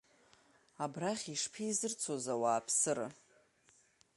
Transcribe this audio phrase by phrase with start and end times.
[0.83, 3.07] Абрахь ишԥеизырцоз ауааԥсыра?